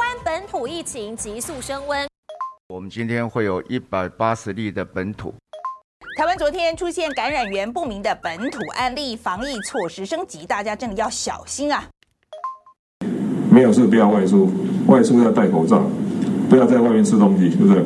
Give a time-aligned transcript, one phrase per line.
[0.00, 2.08] 湾本土疫情急速升温。
[2.72, 5.34] 我们今天会有一百八十例的本土。
[6.16, 11.86] 台湾昨天出现感染源不明的本土案例，防疫措施升级，大家真的要小心啊！
[13.50, 14.50] 没有事不要外出，
[14.86, 15.82] 外出要戴口罩，
[16.48, 17.84] 不要在外面吃东西，是不是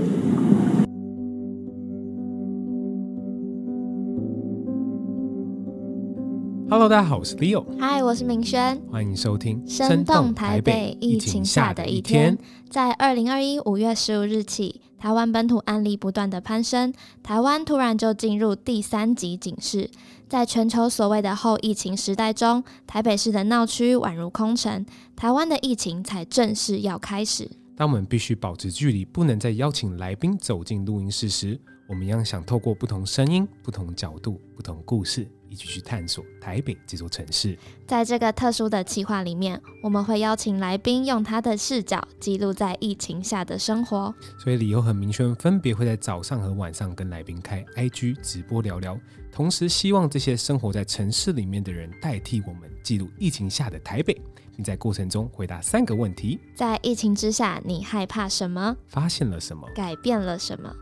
[6.75, 7.65] ？Hello，大家好，我是 Leo。
[7.79, 8.77] Hi，我是明轩。
[8.91, 12.37] 欢迎收听《生动台北疫情下的一天》。
[12.69, 16.93] 在二零二一五月十五日起，台湾本土案例不断的攀升，
[17.23, 19.89] 台湾突然就进入第三级警示。
[20.29, 24.85] 在全球所谓的后疫情时代中，台北市的闹区宛如空城，
[25.15, 27.49] 台湾的疫情才正式要开始。
[27.77, 31.57] 当我们必须保持距离，不能再邀请来宾走进录音室时，
[31.87, 35.29] 我们一样想透过不同声音、不同角度、不同故事。
[35.51, 37.57] 一起去探索台北这座城市。
[37.87, 44.13] 在这个特殊的企划里面，我们会邀请来宾用他的视角记录在疫情下的生活。
[44.37, 48.99] 所以理由很明轩分别会在早上和晚上跟来宾开 IG 直播聊聊，
[49.31, 54.21] 同时希望这些生活在城市里面的人代替我们记录疫情下的台北，
[54.57, 58.77] 并在过程中回答三个问题：在疫情之下，你害怕什么？
[58.89, 59.69] 发现了什么？
[59.73, 60.75] 改变了什么？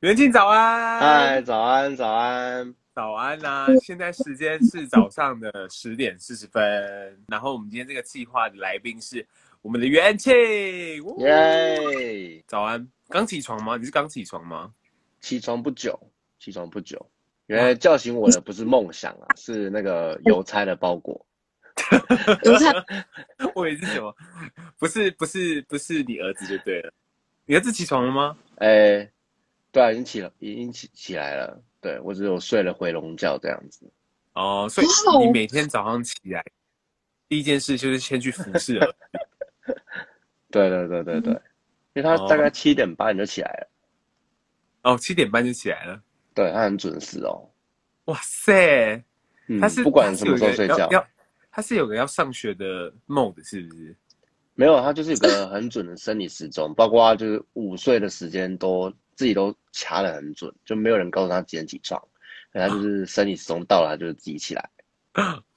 [0.00, 3.66] 元庆早安，嗨，早安，早安，早安呐、啊！
[3.82, 9.26] 现在时间是早上的十点四十分，然后我们今天这个计划的来宾是
[9.60, 10.32] 我们的元庆，
[11.18, 13.76] 耶、早安，刚起床吗？
[13.76, 14.72] 你是刚起床吗？
[15.20, 16.00] 起床不久，
[16.38, 17.06] 起床不久。
[17.48, 21.26] 原来叫醒我的不是梦想啊， 是那个邮差的包裹。
[22.44, 22.72] 邮差，
[23.54, 24.16] 我以为是什么？
[24.78, 26.90] 不是，不是，不是你儿子就对了。
[27.44, 28.38] 你儿子起床了吗？
[28.56, 29.12] 哎、欸。
[29.72, 31.62] 对啊，已经起了，已经起起来了。
[31.80, 33.90] 对，我只有睡了回笼觉这样子。
[34.32, 34.86] 哦，所以
[35.24, 36.44] 你每天早上起来
[37.28, 38.78] 第一件事就是先去服侍。
[40.50, 41.32] 对对对对对，
[41.94, 43.70] 因为他大概七点半就起来了。
[44.82, 46.02] 哦，七点半就起来了。
[46.34, 47.48] 对，他很准时哦。
[48.06, 49.02] 哇塞，
[49.60, 51.06] 他是、嗯、不管什么时候睡觉，要
[51.52, 53.96] 他是有个要上学的 mode 是不是？
[54.54, 58.92] 没有，他就是有个很准的生理时钟，包括就是午睡的时间都。
[59.20, 62.02] 自己都掐的很准，就没有人告诉他几点起床，
[62.54, 64.70] 他就是生理时钟到了，他就是自己起来。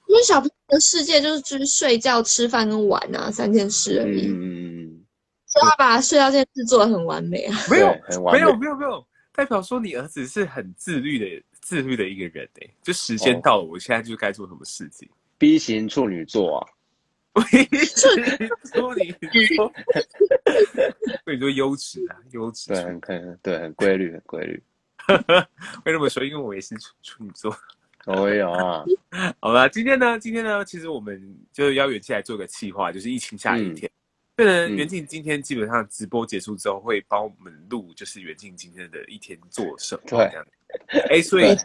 [0.06, 4.26] 因为小朋友的世界就是就是睡觉、吃饭跟玩啊三件事而已。
[4.28, 5.02] 嗯，
[5.46, 7.56] 所以他把睡觉这件事做的很完美啊。
[7.70, 7.86] 没有，
[8.30, 12.68] 没有，没有，没有，代表说你儿子是很自律的、自律的一个人哎。
[12.82, 15.08] 就时间到了，我现在就该做什么事情。
[15.38, 16.68] B 型处女座啊。
[17.34, 18.14] 我跟你说，
[18.94, 19.06] 你
[19.46, 19.72] 说，
[21.24, 24.62] 跟你说优质啊，优质，对，很可对，很规律，很规律。
[25.84, 26.24] 为什么说？
[26.24, 27.54] 因为我也是处处女座。
[28.06, 28.84] 我也有啊。
[29.40, 33.90] 好吧，今天呢，今天呢，其实我们就是邀元庆来做个企划，就是疫情下一天。
[34.36, 40.46] 所以呢，元静今天基本上直播结束之后，会帮我们录，就是元静今天的一天做什么这样。
[41.10, 41.56] 哎，所以，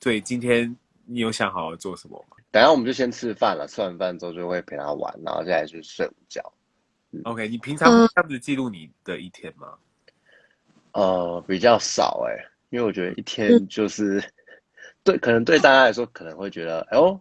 [0.00, 0.74] 所以今天
[1.04, 2.36] 你有想好好做什么吗？
[2.54, 6.52] 等下我们就先吃饭了，吃完饭之后就会陪他玩，然后接下来就睡午觉。
[7.10, 9.74] 嗯、OK，你平常会这样子记录你的一天吗？
[10.92, 14.32] 呃，比较少哎、欸，因为我觉得一天就是、嗯、
[15.02, 17.20] 对，可能对大家来说可能会觉得，哎呦，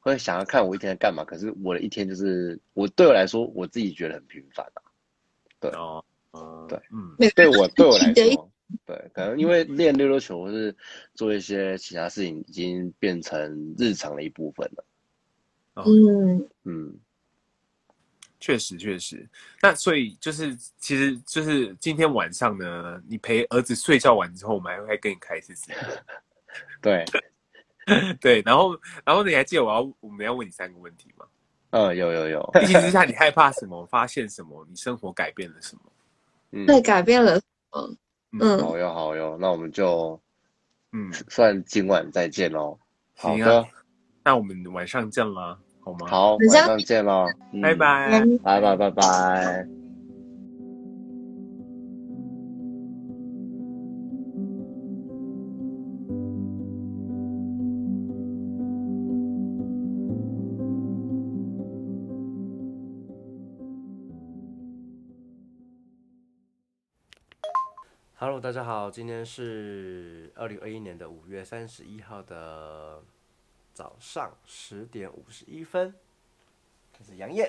[0.00, 1.22] 会想要看我一天在干嘛。
[1.22, 4.82] 可是我的一天就是我对我来说，我自己觉得很平凡啊。
[5.60, 8.50] 对哦，嗯，对，嗯，对我对我来说。
[8.84, 10.74] 对，可能因为练溜溜球或是
[11.14, 14.84] 做一些其他事情，已经变成日常的一部分了。
[15.74, 16.94] 嗯嗯，
[18.40, 19.26] 确实确实。
[19.62, 25.82] 那所以就是，其实就是今天晚上呢，你陪儿子睡觉完之后，我们还会跟你开一次直播。
[26.82, 27.04] 对
[28.20, 31.26] 对，然后然后你还记得我要我们要问你三个问题吗？
[31.70, 32.50] 嗯，有有有。
[32.62, 33.86] 疫情之下，你害怕什么？
[33.86, 34.66] 发现什么？
[34.68, 35.82] 你生活改变了什么？
[36.52, 37.96] 嗯，对，改变了什么？
[38.40, 40.18] 嗯，好哟好哟，那我们就，
[40.92, 42.78] 嗯，算今晚再见喽。
[43.16, 43.64] 好的，
[44.24, 46.06] 那我们晚上见啦，好吗？
[46.06, 47.26] 好，晚上见喽，
[47.62, 49.81] 拜拜，拜拜拜拜。
[68.42, 73.00] 大家好，今天是二零二一年的五月三十一号的
[73.72, 75.94] 早上十点五十一分，
[76.98, 77.48] 这是杨砚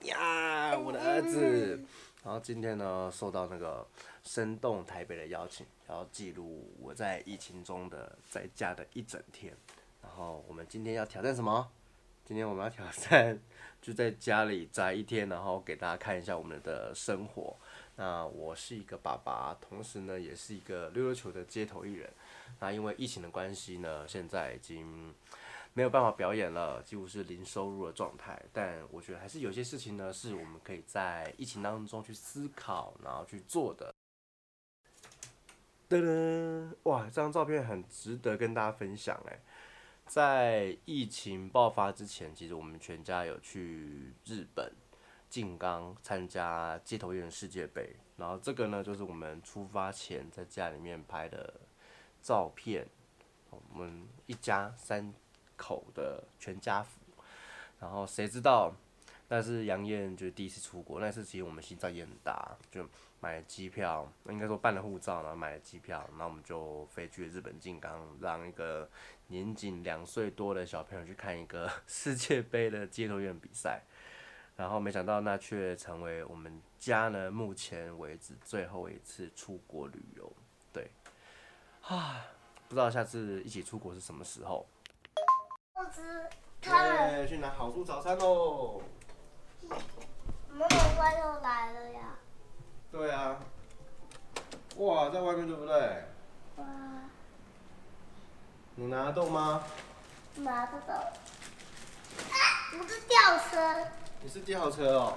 [0.00, 1.82] 呀，我的儿子。
[2.22, 3.88] 然后今天呢，受到那个
[4.22, 9.56] 生动台北的邀请，然后记录我在疫情中的在家的一整天。
[10.02, 11.70] 然后我们今天要挑战什么？
[12.26, 13.38] 今天我们要挑战
[13.80, 17.56] 就在家里宅一天，然后给大家看一下我们的生活。
[17.96, 22.10] 那我是一个爸爸，同时呢也是一个溜溜球的街头艺人。
[22.58, 25.14] 那因为疫情的关系呢，现在已经
[25.72, 28.40] 没有办法表演了，几乎是零收入的状态。
[28.52, 33.94] 但我觉得还是有些事情呢，是我们可以在疫情当中去思考，然后去做的。
[35.88, 39.38] 噔噔，哇，这张照片很值得跟大家分享哎。
[40.06, 44.72] 在疫情爆发之前，其实我们全家有去日本。
[45.34, 51.52] 静冈参加街头艺人世界杯，然后这个呢，就是我们出发前在家里面拍的
[52.22, 52.86] 照片，
[53.50, 55.12] 我们一家三
[55.56, 57.00] 口的全家福。
[57.80, 58.72] 然后谁知道，
[59.26, 62.88] 那是杨燕就第一次出国，那次其实我们心脏也很大，就
[63.18, 68.88] 买了机票，应该说办了护照，然后买了机票，然后我们就飞去日本静冈，让一个
[69.26, 73.82] 年仅两岁多的小朋友去看一个世界杯的街头艺人比赛。
[74.56, 80.32] 然后没想到，那却成为我们家呢目前为止最后一次出国旅游。
[80.72, 80.90] 对，
[81.82, 82.24] 啊，
[82.68, 84.64] 不知道下次一起出国是什么时候。
[85.74, 86.02] 兔子，
[86.62, 88.80] 他去拿好处早餐喽。
[90.50, 92.00] 妈妈怪兽来了呀。
[92.92, 93.40] 对啊。
[94.76, 96.04] 哇，在外面对不对？
[96.56, 96.64] 哇。
[98.76, 99.64] 你拿得动吗？
[100.36, 100.94] 拿得动。
[100.94, 102.38] 啊！
[102.78, 103.90] 我是吊车。
[104.26, 105.14] 你是吊车哦。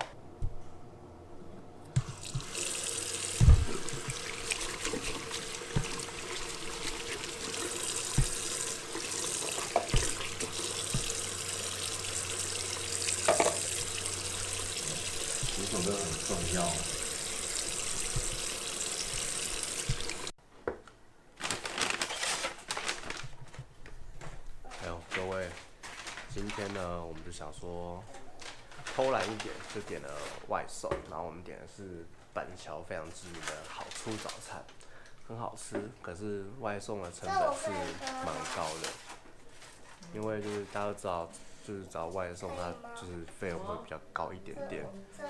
[15.55, 16.63] 洗手真的很重要。
[24.81, 25.47] 哎呦，各位，
[26.33, 28.03] 今天呢，我们就想说。
[28.97, 30.09] 偷懒一点，就点了
[30.47, 32.03] 外送，然后我们点的是
[32.33, 34.59] 板桥非常知名的好出早餐，
[35.27, 37.69] 很好吃，可是外送的成本是
[38.25, 38.89] 蛮高的，
[40.15, 41.29] 因为就是大家都知道，
[41.63, 44.83] 就是找外送它就是费用会比较高一点点，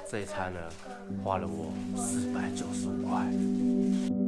[0.09, 0.69] 这一餐呢
[1.21, 4.26] 花了我四百九十五块。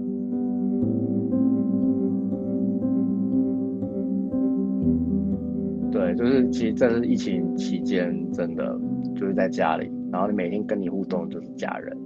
[6.14, 8.80] 对，就是其实这是疫情期间真的。
[9.16, 11.98] 就是在家里，然后你每天跟你互动就是家人，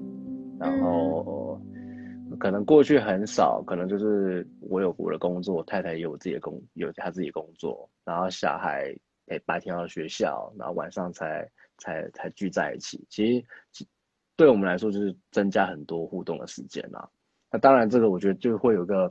[0.60, 1.62] 然后
[2.40, 8.96] 可能过去很少，可能就是我有我的工作，太太也有自己的工，有她自己的工作，然后小孩
[9.28, 11.48] 诶白天到学校，然后晚上才
[11.78, 13.06] 才才聚在一起。
[13.10, 13.40] 其
[13.72, 13.86] 实
[14.36, 17.08] 对我们来说，就是增加很多互动的时间啦。
[17.54, 19.08] 那当然，这个我觉得就会有个，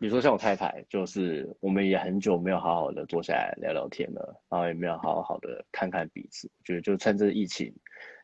[0.00, 6.50] 比如说像我太太，就是我们也很久没有好好的坐下来聊聊天了，然后也没有好好的看看彼此。
[6.58, 7.72] 我觉得就趁这疫情，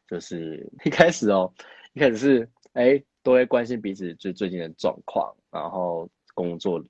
[0.09, 1.55] 就是一开始哦，
[1.93, 6.83] 一开始是哎都会关心彼此最最近的状况，然后工作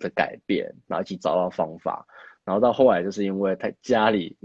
[0.00, 2.04] 的改变，然后一起找到方法，
[2.44, 4.36] 然后到后来就是因为他家里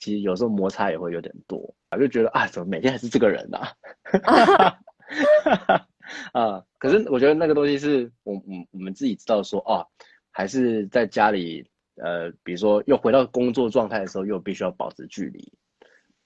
[0.00, 3.72] 其实有时候摩擦也会有点多，我就觉得啊，怎么每天还是这个人啊？
[6.32, 8.42] 啊，可是我觉得那个东西是我，我，
[8.72, 9.86] 我们自己知道说，哦、啊，
[10.30, 15.52] 还是在家里，呃，比如说又回到工作状态的时候，又必须要保持距离，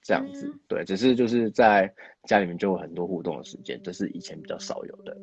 [0.01, 1.93] 这样子，对，只是就是在
[2.27, 5.17] 家里面就有很多互动的时间，这是以前比较少有的。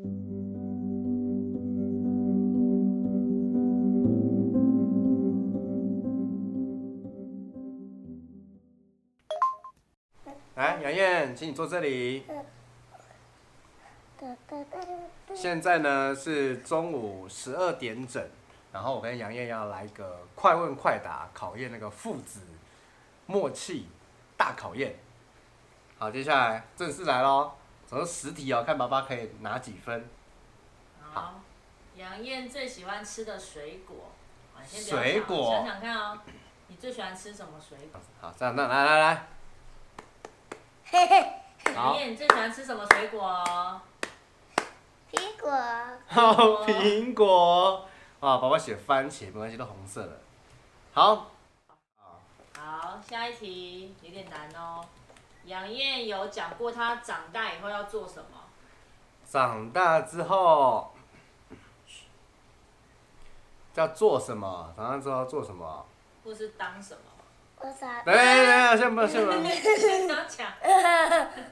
[10.56, 12.24] 来，杨燕，请你坐这里。
[15.34, 18.22] 现在呢是中午十二点整，
[18.72, 22.40] 然后我跟杨燕要来一个快问快答，考验那个父子
[23.26, 23.88] 默契
[24.36, 24.96] 大考验。
[25.98, 27.52] 好，接下来正式来喽，
[27.86, 30.08] 总共十题哦，看爸爸可以拿几分。
[31.12, 31.40] 好，
[31.96, 34.12] 杨燕最喜欢吃的水果，
[34.64, 36.18] 水果，想想看哦，
[36.68, 38.00] 你最喜欢吃什么水果？
[38.20, 39.26] 好，这样，那来来来，
[40.84, 41.32] 嘿嘿，
[41.74, 43.80] 杨燕，你最喜欢吃什么水果？
[46.08, 47.88] 苹果，好苹果
[48.20, 48.36] 啊！
[48.38, 50.20] 宝宝写番茄，没关系，都红色的。
[50.92, 51.30] 好，
[52.56, 54.84] 好，下一题有点难哦。
[55.44, 58.38] 杨燕有讲过她长大以后要做什么？
[59.24, 60.92] 长大之后
[63.74, 64.72] 要做什么？
[64.76, 65.86] 长大之后要做什么？
[66.24, 67.00] 或是当什么？
[68.04, 69.42] 来来来，先不要先不要。
[69.42, 70.46] 先讲讲。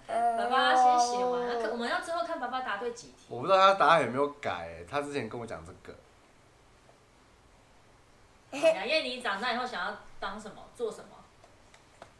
[0.06, 3.26] 爸爸先写完，那我们要最后看爸爸答对几题。
[3.28, 5.98] 我不知道他答案有没有改，他之前跟我讲这个。
[8.52, 10.56] 杨燕，你长大以后想要当什么？
[10.76, 11.08] 做什么？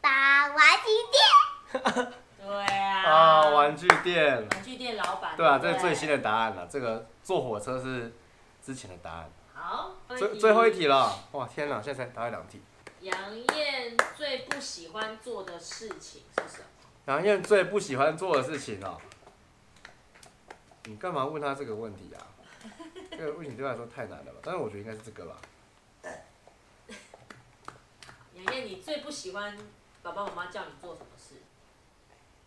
[0.01, 2.13] 打玩具店。
[2.39, 3.03] 对啊。
[3.05, 4.47] 啊，玩具店。
[4.51, 5.37] 玩具店老板。
[5.37, 6.67] 对啊，这是最新的答案了。
[6.69, 8.13] 这个坐火车是
[8.63, 9.31] 之前的答案。
[9.55, 9.93] 好。
[10.09, 12.61] 最最后一题了，哇天哪，现在才答对两题。
[13.07, 16.65] 杨燕最不喜欢做的事情是什么？
[17.07, 19.01] 杨燕最不喜欢做的事情哦。
[20.87, 22.27] 你干嘛问他这个问题啊？
[23.13, 24.41] 这个问题对他来说太难了吧？
[24.43, 25.41] 但是我觉得应该是这个吧。
[28.35, 29.57] 杨燕，你最不喜欢
[30.03, 31.37] 爸爸妈妈叫你做什么事？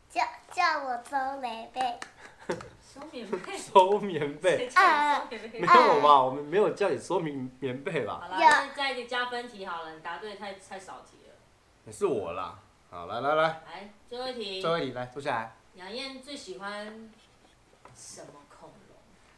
[0.10, 0.22] 叫
[0.54, 1.80] 叫我收棉被。
[3.00, 3.58] 收棉被。
[3.58, 4.68] 收棉被。
[4.76, 5.28] 啊。
[5.30, 6.22] 没有吧？
[6.22, 8.20] 我们没有叫你收棉棉被吧？
[8.22, 11.34] 好了，那再一个加分题好了，你答对太太少题了。
[11.86, 12.60] 也是我啦。
[12.90, 13.44] 好，来来来。
[13.44, 14.62] 来，最后一题。
[14.62, 15.56] 最后一题，来坐下来。
[15.76, 17.10] 杨燕最喜欢
[17.96, 18.98] 什么恐龙？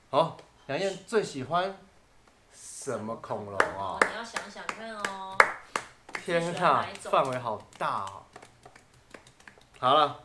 [0.09, 0.37] 好，
[0.67, 1.77] 杨燕最喜欢
[2.51, 3.97] 什么恐龙啊？
[4.01, 5.37] 你要想想看哦。
[6.23, 8.23] 天哪，范围好大哦！
[9.79, 10.19] 好了，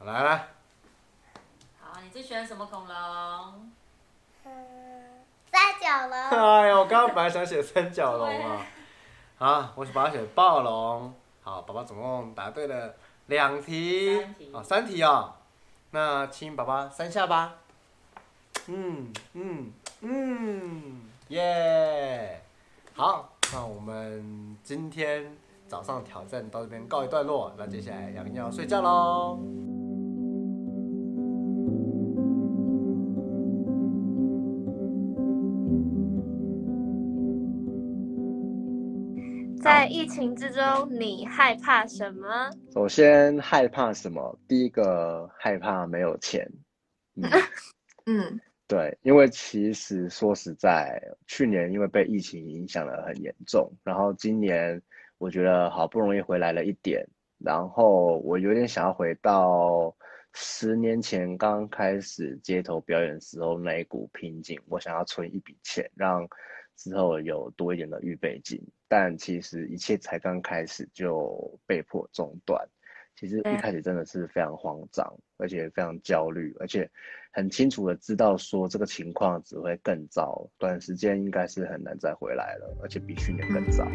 [0.00, 0.48] 来来。
[2.04, 3.70] 好，你最喜欢什么恐龙？
[4.44, 4.52] 嗯，
[5.50, 6.18] 三角龙。
[6.18, 8.66] 哎呦，我刚刚本来想写三角龙啊。
[9.38, 11.14] 好，我把它写暴龙。
[11.42, 12.94] 好，宝宝总共答对了
[13.28, 14.20] 两题。
[14.20, 14.50] 三题。
[14.52, 15.32] 哦，三题哦。
[15.92, 17.54] 那亲宝宝三下吧。
[18.66, 22.42] 嗯嗯嗯，耶！
[22.94, 23.30] 好。
[23.52, 25.36] 那我们今天
[25.68, 29.38] 早上挑战到这边告一段落，那接下来杨洋要睡觉喽。
[39.64, 42.50] 在疫情之中，你害怕什么？
[42.74, 44.38] 首先害怕什么？
[44.46, 46.46] 第一个害怕没有钱。
[47.16, 47.24] 嗯。
[48.04, 54.78] 嗯对，因为其实说实在，去年因为被疫情影响得很严重，然后今年
[55.16, 57.02] 我觉得好不容易回来了一点，
[57.38, 59.96] 然后我有点想要回到
[60.34, 66.28] 十年前刚开始街头表演时候那一股拼劲，我想要存一笔钱，让
[66.76, 72.66] 之后有多一点的预备金，但其实一切才刚开始就被迫中断。
[73.16, 76.90] 其实一开始真的是非常慌张，而且非常焦虑，而且
[77.32, 83.86] 很清楚的知道说这个情况只会更糟，短时间应该是很难再回来了，而且比去年更糟。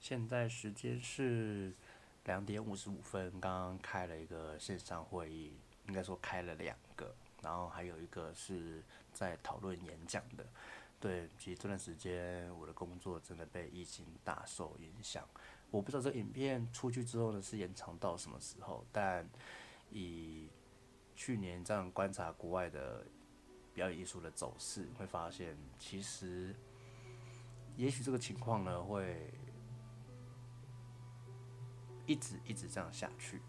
[0.00, 1.72] 现在时间是
[2.24, 5.52] 两点五十五分，刚刚开了一个线上会议，
[5.88, 10.46] 应该说开了两个，然后还有一个是在讨论演讲的。
[11.00, 15.26] 对，其实这段时间我的工作真的被疫情大受影响。
[15.70, 19.28] 我不知道这影片出去之后呢，是延长到什么时候，但
[19.90, 20.48] 以
[21.14, 23.04] 去年这样观察国外的
[23.74, 26.54] 表演艺术的走势，会发现其实
[27.76, 29.32] 也许这个情况呢会
[32.06, 33.40] 一直一直这样下去。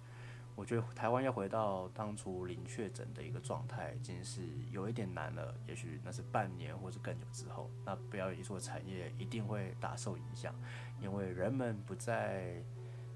[0.59, 5.55] 我觉得台湾要回到当初零确诊的一个状态，已经是有一点难了。
[5.65, 10.53] 也许那是半年或是更久之后，那不要一说产业一定会大受影响，
[10.99, 12.61] 因为人们不再，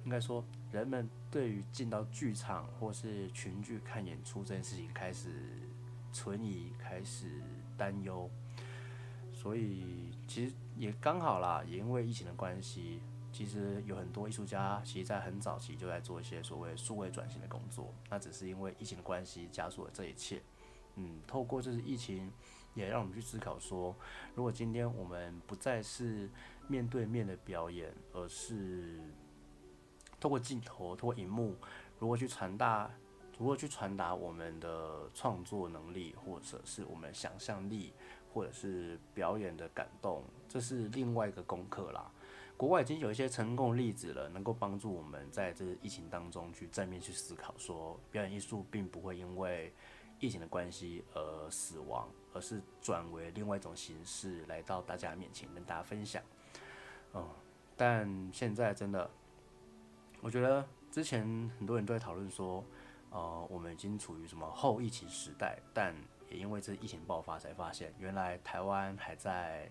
[0.05, 5.29] 应该说，人们对于进到剧场或是群聚看演出这件事情开始
[6.13, 7.41] 存疑，开始
[7.75, 8.31] 担忧。
[9.33, 13.01] 所以其实也刚好啦，也因为疫情的关系。
[13.33, 17.91] 其实有很多艺术家，其实在很早期就在做一些所谓数位转型的工作。
[18.09, 20.41] 那只是因为疫情的关系，加速了这一切。
[20.95, 22.31] 嗯，透过这次疫情，
[22.75, 23.95] 也让我们去思考说，
[24.35, 26.29] 如果今天我们不再是
[26.67, 28.99] 面对面的表演，而是
[30.19, 31.55] 透过镜头、透过荧幕，
[31.97, 32.91] 如何去传达，
[33.39, 37.91] 如何去传达我们的创作能力，或者是我们想象力，
[38.31, 42.11] 或者是表演的感动，这是另外一个功课啦。
[42.63, 49.73] 国外已经有一些成功例子了，能够帮助我们在这疫情当中去正面去思考，说表演艺术并不会因为
[50.17, 56.23] 疫情的关系而死亡，而是转为另外一种形式来到大家面前跟大家分享。
[57.13, 57.29] 嗯，
[57.75, 59.11] 但现在真的，
[60.21, 61.21] 我觉得之前
[61.59, 62.63] 很多人都在讨论说，
[63.09, 65.93] 呃，我们已经处于什么后疫情时代，但
[66.29, 69.69] 也因为这疫情爆发才发现，原来台湾还在。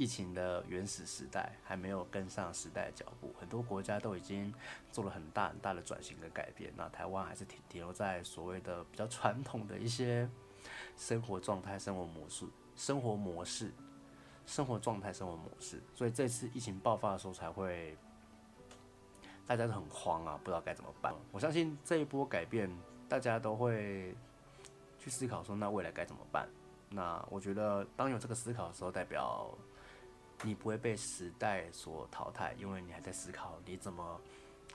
[0.00, 4.50] 疫情的原始时代还没有跟上时代的脚步，很多国家都已经
[4.90, 10.26] 做了很大很大的转型跟改变，那台湾还是停停留在所谓的比较传统的一些
[10.96, 13.70] 生活状态、生活模式、生活模式、
[14.46, 15.82] 生活状态、生活模式。
[15.94, 17.94] 所以这次疫情爆发的时候，才会
[19.46, 21.14] 大家都很慌啊，不知道该怎么办。
[21.30, 22.74] 我相信这一波改变，
[23.06, 24.16] 大家都会
[24.98, 26.48] 去思考说，那未来该怎么办？
[26.88, 29.46] 那我觉得，当有这个思考的时候，代表
[30.42, 34.20] 你不会被时代所淘汰，因为你还在思考你怎么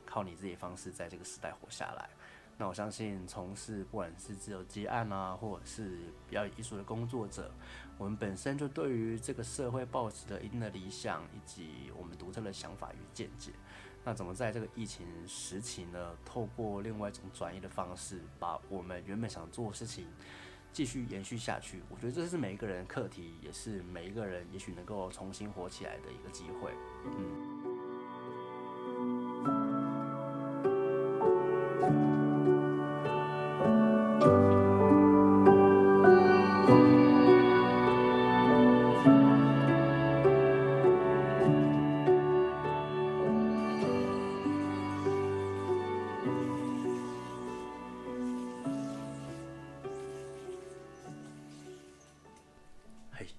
[0.06, 2.10] 靠你自己方式在这个时代活下来。
[2.58, 5.98] 那我相信，从事不管是自由接案啊，或者是
[6.30, 7.52] 比较艺术的工作者，
[7.98, 13.52] 我们本身就对于这个社会抱持的一定的理想，以及我们独特的想法与见解。
[14.06, 16.16] 那怎么在这个疫情时期呢？
[16.24, 20.08] 透过另外一种转移的方式，把我们原本想做的事情
[20.76, 21.82] 继续延续下去？
[21.90, 26.70] 我觉得这是每一个人的课题，也是每一个人也许能够重新活起来的一个机会。
[27.06, 27.85] 嗯。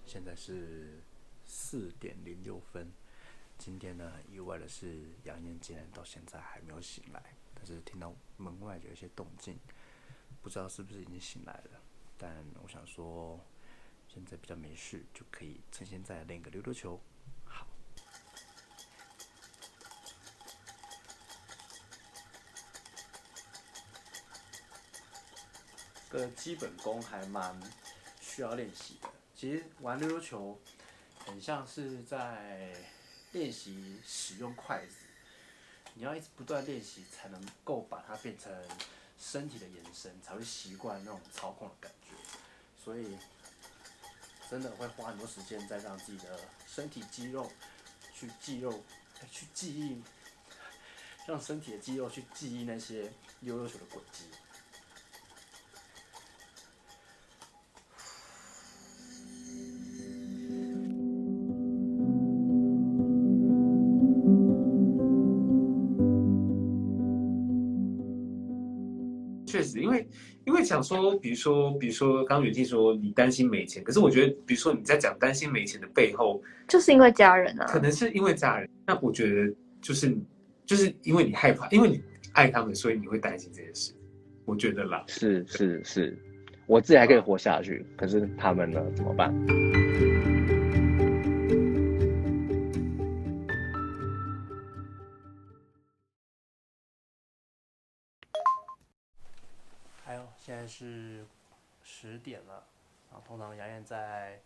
[0.07, 1.03] 现在是
[1.45, 2.91] 四点零六分。
[3.59, 7.21] 今天呢，意外的是，杨燕竟然到现在还没有醒来。
[7.55, 9.59] 但是听到门外有一些动静，
[10.41, 11.81] 不知道是不是已经醒来了。
[12.17, 13.41] 但我想说，
[14.09, 17.01] 现在比较没事，就可以趁现在练个溜溜球。
[17.45, 17.67] 好，
[26.11, 27.61] 这个基本功还蛮
[28.21, 29.09] 需要练习的。
[29.37, 30.59] 其实玩溜溜球，
[31.27, 32.75] 很像是在
[33.33, 34.95] 练习使用筷子。
[35.93, 38.51] 你要一直不断练习，才能够把它变成
[39.19, 42.15] 身体的延伸，才会习惯那种操控的感觉。
[42.83, 43.19] 所以，
[44.51, 47.53] 真的会花很多时间在让自己的身体肌肉
[48.15, 48.83] 去肌肉，
[49.31, 50.03] 去记忆，
[51.27, 54.25] 让身体的肌肉去记忆那些溜溜球的轨迹。
[69.57, 70.07] 确实，因为
[70.45, 78.69] 因为想说，比如说，比如说，刚刚远近说你担心没钱，可是我觉得，比如说你在讲担心没钱的背后，就是因为家人啊，可能是因为家人。
[78.87, 80.15] 那我觉得就是
[80.67, 82.03] 就是因为你害怕，因为你
[82.35, 83.95] 爱他们，所以你会担心这件事。
[84.45, 86.19] 我觉得啦，是是是，
[86.67, 89.35] 我自己还可以活下去，可是他们呢，怎么办？
[100.47, 101.27] 现在是
[101.83, 102.65] 十点了，
[103.11, 104.41] 然后通常杨燕在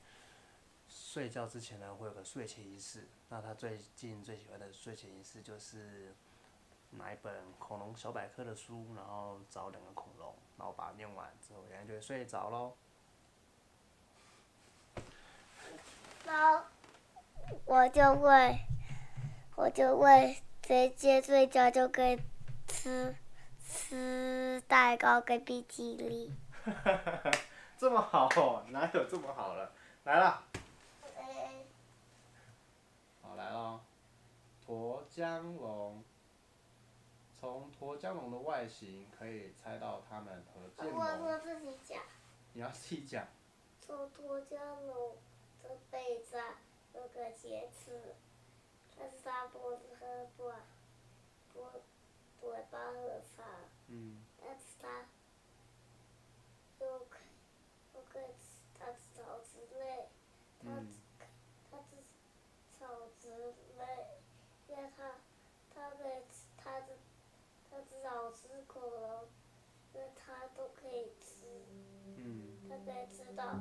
[0.88, 3.06] 睡觉之前呢，会有个睡前仪式。
[3.28, 6.14] 那他最近最喜欢的睡前仪式就是
[6.92, 12.72] 拿一本恐龙小百科的书，然后找两个恐龙，然后把它念完之后，杨燕就会睡着喽。
[16.24, 16.64] 然后
[17.66, 18.58] 我就会，
[19.54, 22.18] 我就会直接睡觉就可以
[22.66, 23.14] 吃。
[23.70, 26.36] 吃蛋糕跟冰淇淋，
[27.78, 28.64] 这么好哦？
[28.70, 29.72] 哪有这么好了？
[30.02, 30.42] 来了，
[33.22, 33.80] 好来了，
[34.66, 36.02] 沱江龙。
[37.40, 41.40] 从沱江龙的外形可以猜到它们和剑龙。
[41.40, 42.02] 自己讲。
[42.52, 43.24] 你要自己讲。
[43.80, 45.16] 从沱江龙
[45.62, 46.42] 的背上
[46.92, 48.16] 有个尖刺，
[48.98, 50.58] 但是它脖子很短，
[51.54, 51.70] 脖
[52.40, 53.44] 嘴巴很长。
[53.88, 55.06] 嗯，但是它
[56.80, 57.18] 又可
[57.94, 60.08] 又可以吃它的草之类，
[60.58, 60.82] 它
[61.70, 61.96] 它是
[62.78, 63.28] 草之
[63.78, 63.82] 类，
[64.68, 65.14] 因为它
[65.74, 66.86] 它可以吃它的
[67.70, 69.28] 它是草食恐龙，
[69.94, 71.44] 因为它都可以吃，
[72.68, 73.60] 它可以吃到